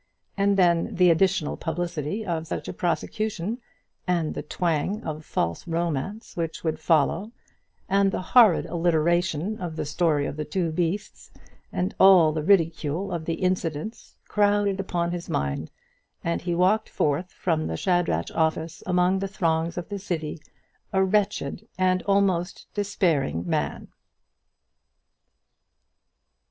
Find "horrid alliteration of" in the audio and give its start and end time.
8.33-9.75